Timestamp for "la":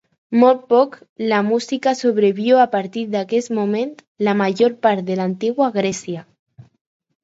1.33-1.41, 4.31-4.37